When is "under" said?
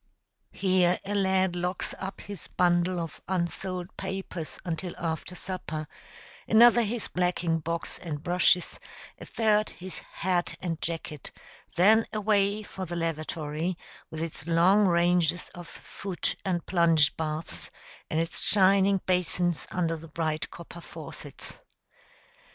19.69-19.95